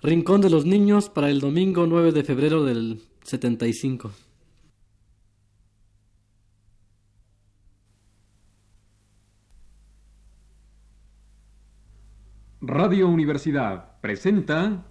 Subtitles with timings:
[0.00, 4.12] Rincón de los Niños para el domingo 9 de febrero del 75.
[12.60, 14.84] Radio Universidad presenta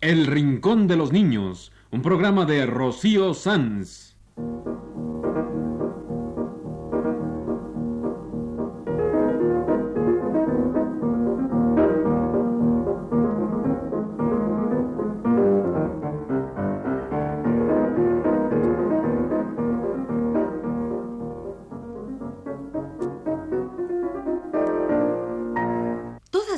[0.00, 4.16] El Rincón de los Niños, un programa de Rocío Sanz.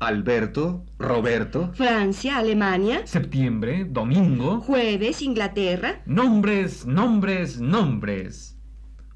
[0.00, 4.60] Alberto, Roberto, Francia, Alemania, septiembre, domingo.
[4.60, 8.56] jueves, Inglaterra, Nombres, nombres, nombres.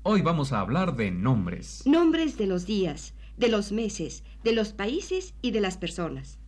[0.03, 1.83] Hoy vamos a hablar de nombres.
[1.87, 6.39] nombres de los días, de los meses, de los países y de las personas.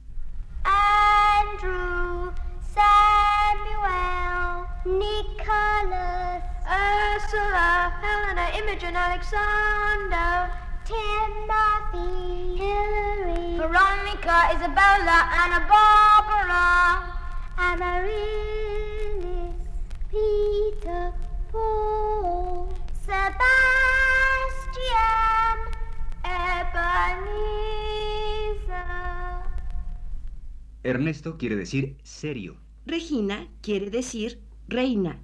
[0.64, 2.30] Andrew,
[2.74, 6.44] Samuel, Nicholas,
[7.16, 10.50] Ursula, Helena, Imogen, Alexander,
[10.86, 17.10] Timothy, Hillary, Veronica, Isabella, Anna Barbara,
[17.56, 19.56] Amaryllis,
[20.08, 21.10] Peter,
[21.50, 22.70] Paul,
[23.04, 23.34] Sebastian,
[27.16, 28.84] Ebenezer.
[30.84, 32.60] Ernesto quiere decir serio.
[32.86, 35.18] Regina quiere decir reina.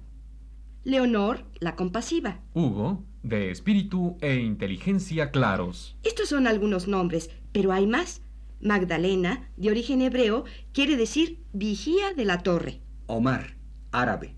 [0.83, 2.41] Leonor, la compasiva.
[2.53, 5.97] Hugo, de espíritu e inteligencia claros.
[6.03, 8.21] Estos son algunos nombres, pero hay más.
[8.61, 12.79] Magdalena, de origen hebreo, quiere decir vigía de la torre.
[13.07, 13.57] Omar,
[13.91, 14.35] árabe,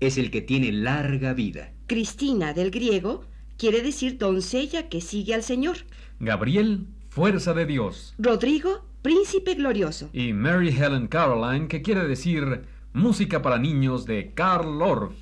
[0.00, 1.72] es el que tiene larga vida.
[1.86, 3.24] Cristina, del griego,
[3.56, 5.78] quiere decir doncella que sigue al Señor.
[6.20, 8.14] Gabriel, fuerza de Dios.
[8.18, 10.10] Rodrigo, príncipe glorioso.
[10.12, 12.62] Y Mary Helen Caroline, que quiere decir
[12.92, 15.14] música para niños de Karl Orff.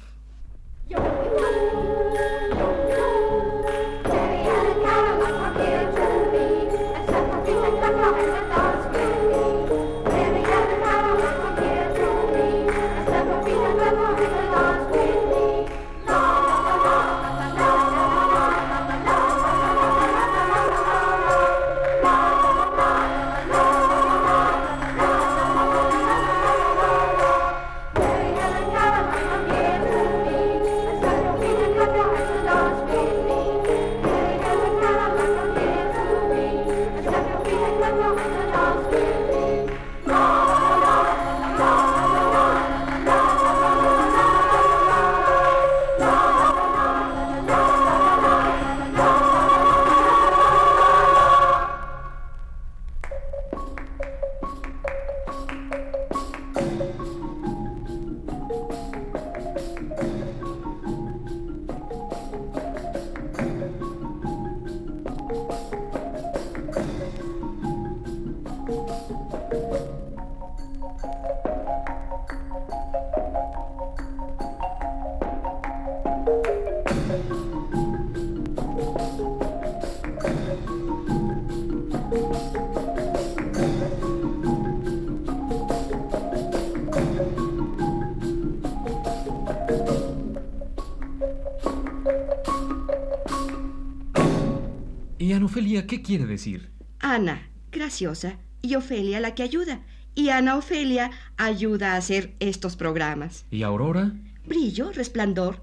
[95.52, 96.70] ¿Y Anofelia qué quiere decir?
[97.00, 99.82] Ana, graciosa, y Ofelia, la que ayuda.
[100.14, 103.44] Y Ana Ofelia ayuda a hacer estos programas.
[103.50, 104.14] ¿Y Aurora?
[104.46, 105.62] Brillo, resplandor.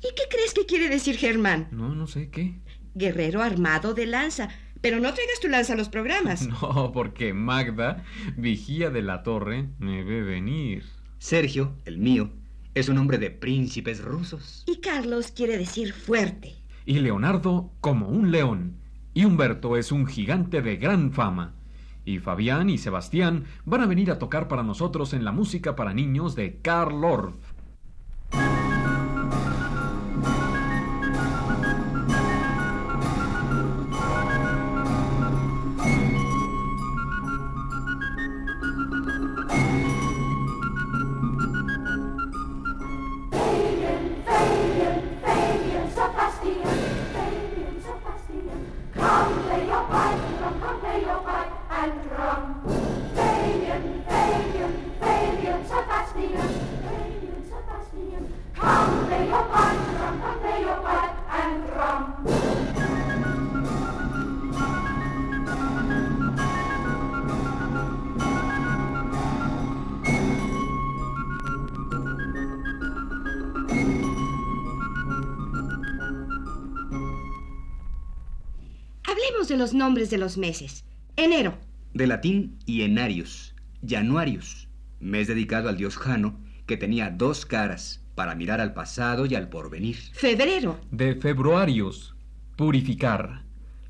[0.00, 1.68] ¿Y qué crees que quiere decir Germán?
[1.72, 2.54] No, no sé qué.
[2.94, 4.48] Guerrero armado de lanza.
[4.80, 6.48] Pero no traigas tu lanza a los programas.
[6.62, 8.04] No, porque Magda,
[8.38, 10.84] vigía de la torre, me ve venir.
[11.18, 12.30] Sergio, el mío,
[12.74, 14.64] es un hombre de príncipes rusos.
[14.66, 16.54] Y Carlos quiere decir fuerte.
[16.86, 18.81] Y Leonardo como un león.
[19.14, 21.52] Y Humberto es un gigante de gran fama.
[22.04, 25.92] Y Fabián y Sebastián van a venir a tocar para nosotros en la música para
[25.92, 27.51] niños de Karl Orff.
[79.52, 80.84] De los nombres de los meses.
[81.16, 81.58] Enero,
[81.92, 83.54] De latín Ienarius,
[83.86, 84.68] Januarius,
[84.98, 89.50] mes dedicado al dios Jano, que tenía dos caras, para mirar al pasado y al
[89.50, 89.96] porvenir.
[90.14, 92.14] febrero, De februarius,
[92.56, 93.42] purificar.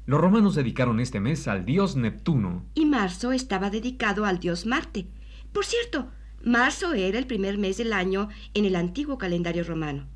[0.05, 2.65] Los romanos dedicaron este mes al dios Neptuno.
[2.75, 5.07] y marzo estaba dedicado al dios Marte.
[5.53, 6.11] Por cierto,
[6.43, 10.09] marzo era el primer mes del año en el antiguo calendario romano.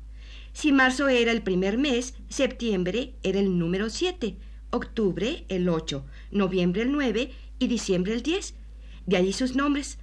[0.51, 4.35] Si marzo era el primer mes, septiembre era el número 7,
[4.71, 8.53] octubre el 8, noviembre el 9 y diciembre el 10.
[9.05, 9.99] De allí sus nombres.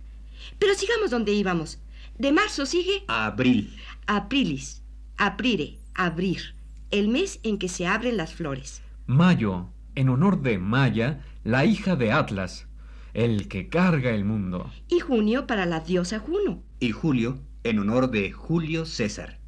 [0.58, 1.78] Pero sigamos donde íbamos.
[2.18, 3.74] De marzo sigue Abril,
[4.06, 4.82] aprilis,
[5.16, 6.54] aprire, abrir,
[6.90, 8.82] el mes en que se abren las flores.
[9.06, 12.66] Mayo, en honor de Maya, la hija de Atlas,
[13.14, 14.70] el que carga el mundo.
[14.88, 16.62] Y junio para la diosa Juno.
[16.80, 19.40] y julio, en honor de Julio César.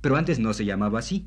[0.00, 1.26] Pero antes no se llamaba así.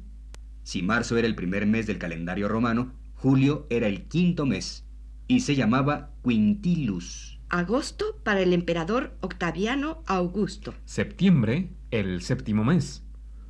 [0.63, 4.86] Si marzo era el primer mes del calendario romano, julio era el quinto mes
[5.27, 7.39] y se llamaba Quintilus.
[7.50, 10.74] Agosto para el emperador Octaviano Augusto.
[10.86, 13.04] Septiembre, el séptimo mes.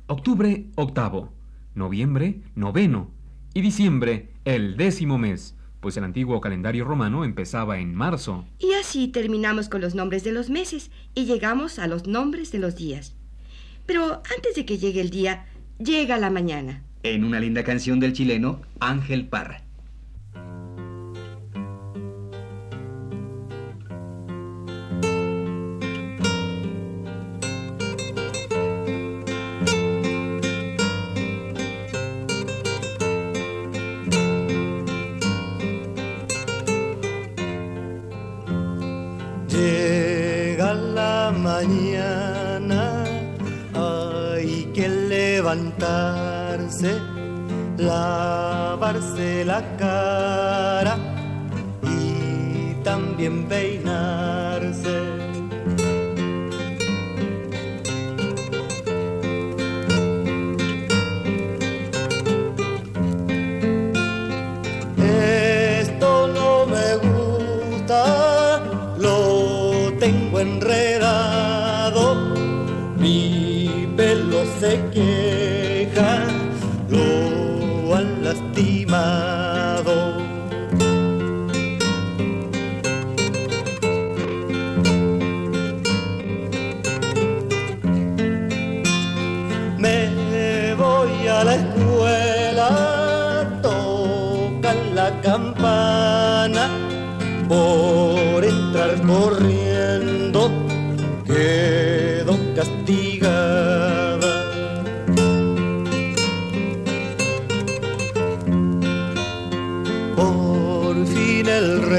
[0.06, 1.32] Octubre, octavo.
[1.74, 3.10] Noviembre, noveno.
[3.54, 8.44] Y diciembre, el décimo mes, pues el antiguo calendario romano empezaba en marzo.
[8.58, 12.58] Y así terminamos con los nombres de los meses y llegamos a los nombres de
[12.58, 13.14] los días.
[13.86, 15.46] Pero antes de que llegue el día,
[15.78, 16.82] llega la mañana.
[17.04, 19.63] En una linda canción del chileno Ángel Parra.
[47.78, 50.96] Lavarse la cara
[51.82, 54.96] y también peinarse.
[65.80, 68.60] Esto no me gusta,
[68.98, 72.14] lo tengo enredado,
[72.98, 76.26] mi pelo se queja,
[76.90, 79.33] lo han lastimado.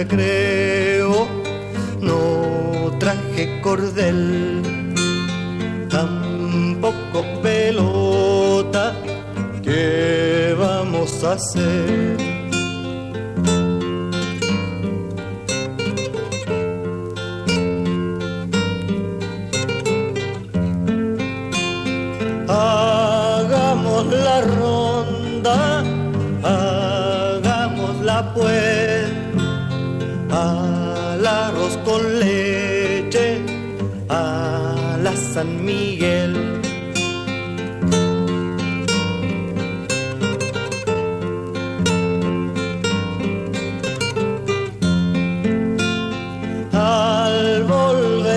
[0.05, 1.27] Recreo,
[1.99, 4.61] no traje cordel
[5.89, 8.93] tampoco pelota.
[9.63, 12.34] ¿Qué vamos a hacer?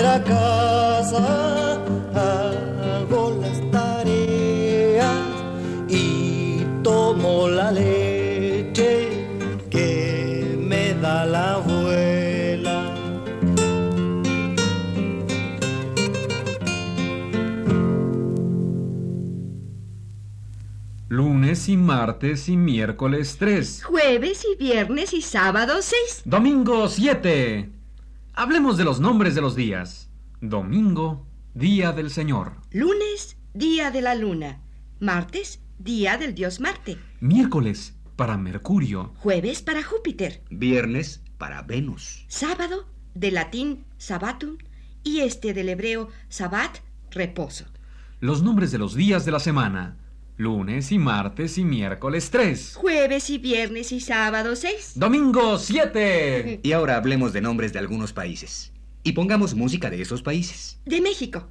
[0.09, 1.73] Volver a casa
[2.15, 5.17] hago las tareas
[5.87, 9.27] y tomo la leche
[9.69, 12.95] que me da la abuela.
[21.07, 23.83] Lunes y martes y miércoles 3.
[23.83, 26.21] Jueves y viernes y sábado 6.
[26.25, 27.78] Domingo 7.
[28.39, 30.09] Hablemos de los nombres de los días.
[30.39, 32.53] Domingo, día del Señor.
[32.71, 34.61] Lunes, día de la luna.
[35.01, 36.97] Martes, día del dios Marte.
[37.19, 39.11] Miércoles, para Mercurio.
[39.17, 40.41] Jueves para Júpiter.
[40.49, 42.23] Viernes para Venus.
[42.29, 44.57] Sábado, de latín sabbatum,
[45.03, 46.77] y este del hebreo sabbat,
[47.11, 47.65] reposo.
[48.21, 49.97] Los nombres de los días de la semana.
[50.39, 52.75] Lunes y martes y miércoles 3.
[52.75, 54.93] Jueves y viernes y sábado 6.
[54.95, 56.61] Domingo 7.
[56.63, 58.71] Y ahora hablemos de nombres de algunos países.
[59.03, 60.79] Y pongamos música de esos países.
[60.85, 61.49] De México.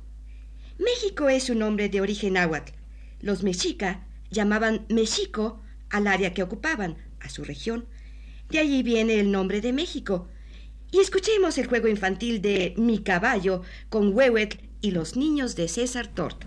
[0.78, 2.73] México es un nombre de origen náhuatl.
[3.21, 7.85] Los mexica llamaban Mexico al área que ocupaban, a su región,
[8.49, 10.28] De allí viene el nombre de México.
[10.90, 16.07] Y escuchemos el juego infantil de Mi caballo con Wewek y los niños de César
[16.07, 16.47] Tort.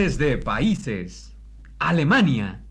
[0.00, 1.36] Nombres de países.
[1.78, 2.64] Alemania.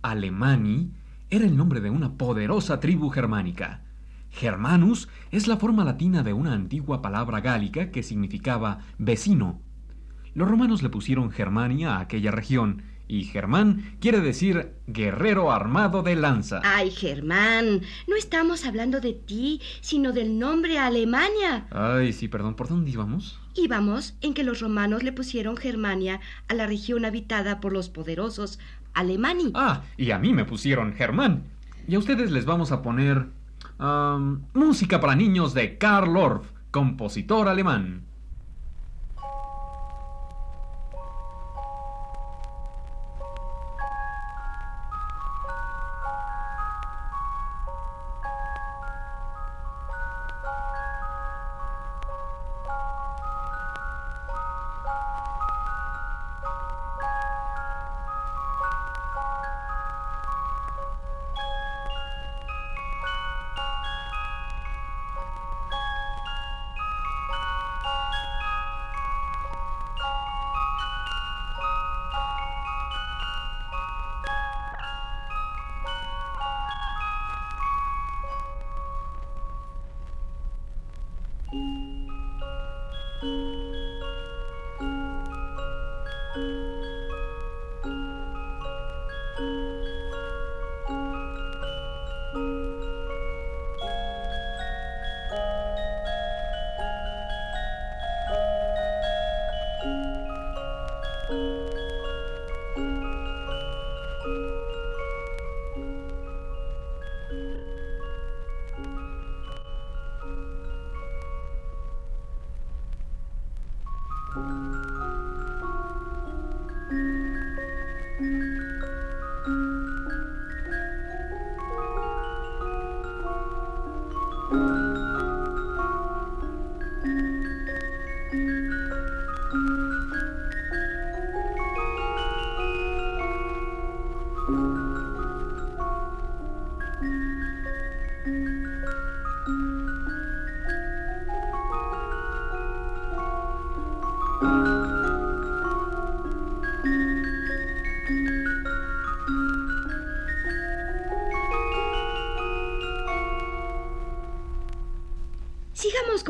[0.00, 0.92] Alemani
[1.28, 3.82] era el nombre de una poderosa tribu germánica.
[4.30, 9.60] Germanus es la forma latina de una antigua palabra gálica que significaba vecino.
[10.32, 16.16] Los romanos le pusieron Germania a aquella región, y Germán quiere decir guerrero armado de
[16.16, 16.62] lanza.
[16.64, 21.66] Ay, Germán, no estamos hablando de ti, sino del nombre Alemania.
[21.70, 23.38] Ay, sí, perdón, ¿por dónde íbamos?
[23.54, 28.58] Íbamos en que los romanos le pusieron Germania a la región habitada por los poderosos
[28.94, 29.52] Alemani.
[29.54, 31.44] Ah, y a mí me pusieron Germán.
[31.86, 33.26] Y a ustedes les vamos a poner
[33.78, 38.02] am, música para niños de Karl Orff, compositor alemán.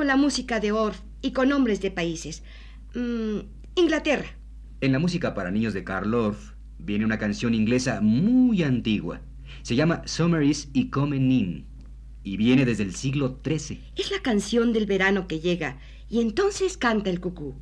[0.05, 2.43] Con la música de Orff y con nombres de países.
[2.95, 3.39] Mm,
[3.75, 4.27] Inglaterra.
[4.83, 9.23] En la música para niños de Karl Orff viene una canción inglesa muy antigua.
[9.63, 11.67] Se llama Summer is y Coming In
[12.23, 13.81] y viene desde el siglo XIII.
[13.97, 15.79] Es la canción del verano que llega
[16.11, 17.55] y entonces canta el cucú.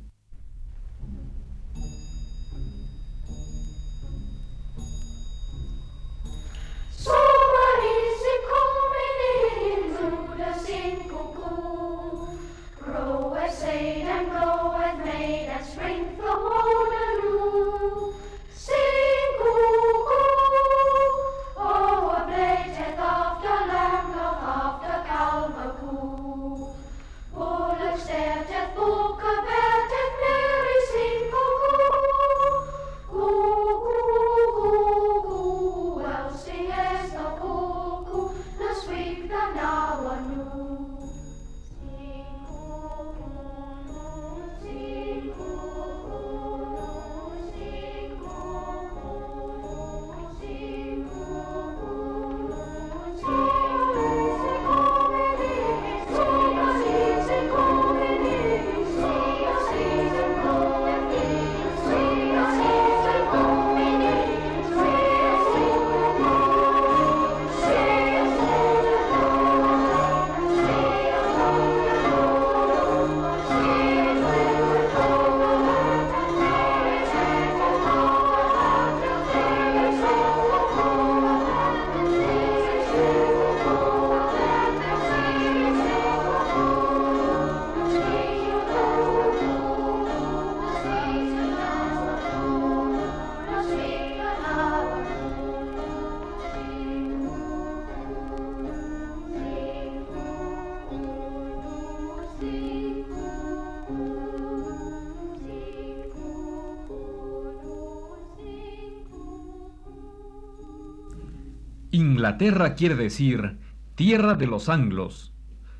[112.23, 113.57] Inglaterra quiere decir
[113.95, 115.33] tierra de los anglos.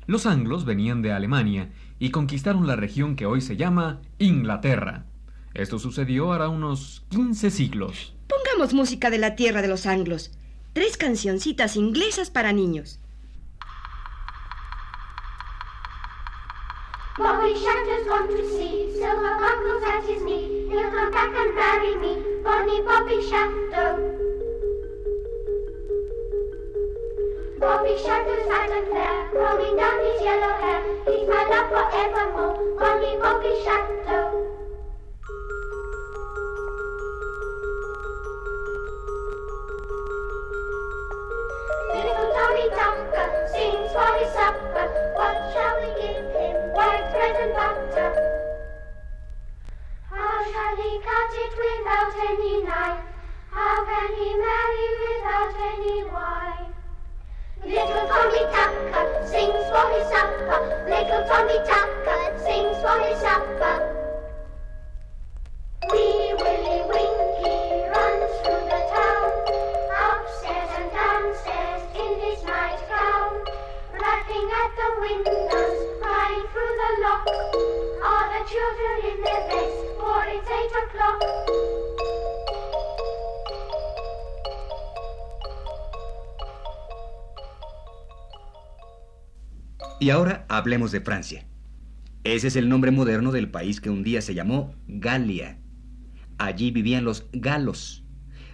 [0.04, 5.06] Los anglos venían de Alemania y conquistaron la región que hoy se llama Inglaterra.
[5.54, 8.14] Esto sucedió hará unos 15 siglos.
[8.28, 10.32] Pongamos música de la tierra de los anglos.
[10.74, 13.00] Tres cancioncitas inglesas para niños.
[17.16, 20.68] Bobby Shanter's gone to sea, silver buckles at his knee.
[20.68, 24.33] He'll come back and marry me, Bonnie Bobby Shanter.
[27.64, 30.84] Bobby fat and fair, rolling down his yellow hair.
[31.06, 34.28] He's my love forevermore, Bonnie Bobby Shanter.
[41.88, 44.84] Little Tommy Tucker sings for his supper.
[45.16, 46.56] What shall we give him?
[46.76, 48.12] White bread and butter.
[50.10, 53.04] How shall he cut it without any knife?
[53.50, 56.43] How can he marry without any wife?
[57.66, 59.83] Little Tommy Tucker sings for
[90.04, 91.46] Y ahora hablemos de Francia.
[92.24, 95.56] Ese es el nombre moderno del país que un día se llamó Galia.
[96.36, 98.04] Allí vivían los galos.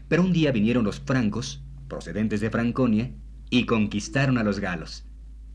[0.07, 3.11] Pero un día vinieron los francos, procedentes de Franconia,
[3.51, 5.05] y conquistaron a los galos.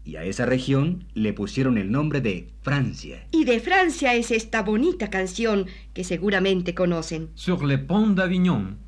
[0.03, 3.25] Y a esa región le pusieron el nombre de Francia.
[3.31, 7.29] Y de Francia es esta bonita canción que seguramente conocen.
[7.35, 8.84] Sur le pont d'Avignon.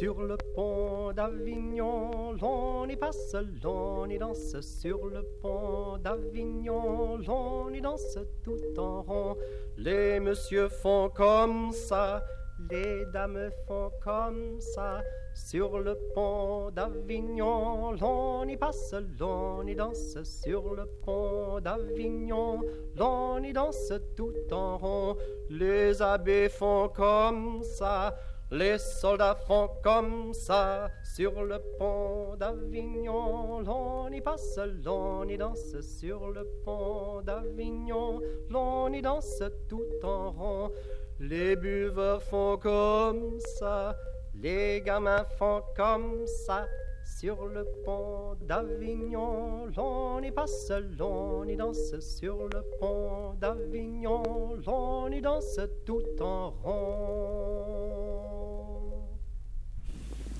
[0.00, 4.58] Sur le pont d'Avignon, l'on y passe, l'on y danse.
[4.62, 9.36] Sur le pont d'Avignon, l'on y danse tout en rond.
[9.76, 12.24] Les messieurs font comme ça,
[12.70, 15.02] les dames font comme ça.
[15.34, 20.16] Sur le pont d'Avignon, l'on y passe, l'on y danse.
[20.22, 22.62] Sur le pont d'Avignon,
[22.96, 25.16] l'on y danse tout en rond.
[25.50, 28.16] Les abbés font comme ça.
[28.52, 33.60] Les soldats font comme ça sur le pont d'Avignon.
[33.60, 38.20] L'on y passe, l'on y danse sur le pont d'Avignon.
[38.48, 40.72] L'on y danse tout en rond.
[41.20, 43.96] Les buveurs font comme ça.
[44.34, 46.66] Les gamins font comme ça.
[47.18, 54.22] Sur le pont d'Avignon, l'on y passe, l'on y danse sur le pont d'Avignon,
[54.66, 57.50] l'on y danse tout en rond.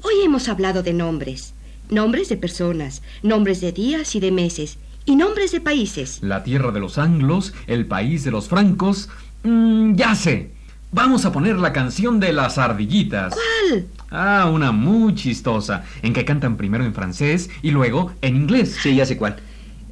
[0.02, 1.52] Hoy hemos hablado de nombres.
[1.90, 6.22] Nombres de personas, nombres de días y de meses, y nombres de países.
[6.22, 9.10] La tierra de los anglos, el país de los francos.
[9.42, 10.52] Mm, ya sé.
[10.92, 13.34] Vamos a poner la canción de las ardillitas.
[13.34, 13.86] ¿Cuál?
[14.10, 18.76] Ah, una muy chistosa, en que cantan primero en francés y luego en inglés.
[18.82, 19.36] Sí, ya sé cuál.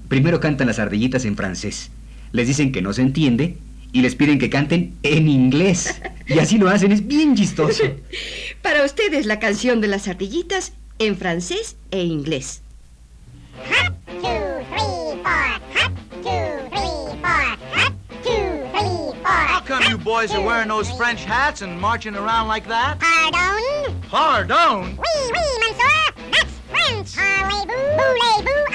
[0.09, 1.91] Primero cantan las ardillitas en francés.
[2.33, 3.59] Les dicen que no se entiende
[3.93, 6.01] y les piden que canten en inglés.
[6.27, 7.85] Y así lo hacen, es bien chistoso.
[8.63, 12.63] Para ustedes la canción de las ardillitas en francés e inglés.
[20.09, 22.99] Boys are wearing those French hats and marching around like that?
[22.99, 24.01] Pardon?
[24.09, 24.97] Pardon!
[24.97, 26.31] Oui, oui, monsieur.
[26.33, 27.15] That's French.
[27.19, 27.75] Ah, Parlez-vous?
[28.01, 28.68] Voulez-vous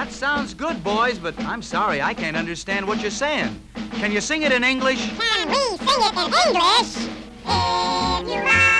[0.00, 3.60] That sounds good, boys, but I'm sorry, I can't understand what you're saying.
[3.96, 5.10] Can you sing it in English?
[5.18, 6.96] Can we sing it in English?
[7.44, 8.79] If you love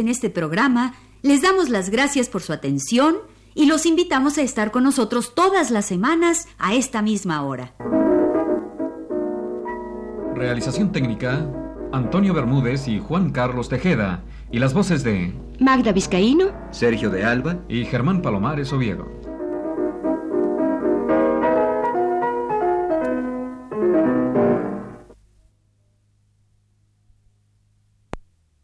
[0.00, 3.16] En este programa les damos las gracias por su atención
[3.54, 7.74] y los invitamos a estar con nosotros todas las semanas a esta misma hora.
[10.34, 11.46] Realización técnica,
[11.92, 14.24] Antonio Bermúdez y Juan Carlos Tejeda.
[14.50, 15.34] Y las voces de...
[15.60, 19.19] Magda Vizcaíno, Sergio de Alba, y Germán Palomares Oviedo.